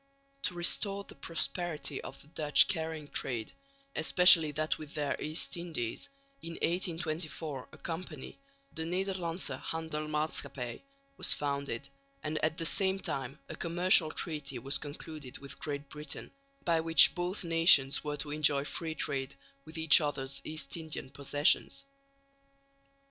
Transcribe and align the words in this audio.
To 0.41 0.55
restore 0.55 1.03
the 1.03 1.13
prosperity 1.13 2.01
of 2.01 2.19
the 2.23 2.27
Dutch 2.29 2.67
carrying 2.67 3.07
trade, 3.07 3.51
especially 3.95 4.49
that 4.53 4.79
with 4.79 4.95
their 4.95 5.15
East 5.21 5.55
Indies, 5.57 6.09
in 6.41 6.53
1824 6.53 7.69
a 7.71 7.77
Company 7.77 8.39
de 8.73 8.83
Nederlandsche 8.83 9.61
Handekmaatschappij 9.61 10.81
was 11.17 11.35
founded; 11.35 11.87
and 12.23 12.43
at 12.43 12.57
the 12.57 12.65
same 12.65 12.97
time 12.97 13.37
a 13.47 13.55
commercial 13.55 14.09
treaty 14.09 14.57
was 14.57 14.79
concluded 14.79 15.37
with 15.37 15.59
Great 15.59 15.87
Britain, 15.87 16.31
by 16.65 16.79
which 16.79 17.13
both 17.13 17.43
nations 17.43 18.03
were 18.03 18.17
to 18.17 18.31
enjoy 18.31 18.63
free 18.65 18.95
trade 18.95 19.35
with 19.65 19.77
each 19.77 20.01
other's 20.01 20.41
East 20.43 20.75
Indian 20.77 21.11
possessions. 21.11 21.85